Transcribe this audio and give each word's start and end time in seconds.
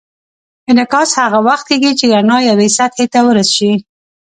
انعکاس 0.71 1.09
هغه 1.23 1.39
وخت 1.47 1.65
کېږي 1.69 1.91
چې 1.99 2.05
رڼا 2.13 2.37
یوې 2.49 2.67
سطحې 2.77 3.05
ته 3.13 3.19
ورشي. 3.27 3.71